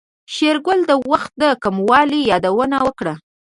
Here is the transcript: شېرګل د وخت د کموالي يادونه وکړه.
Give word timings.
شېرګل 0.33 0.79
د 0.89 0.91
وخت 1.11 1.31
د 1.41 1.43
کموالي 1.63 2.21
يادونه 2.31 2.77
وکړه. 2.87 3.13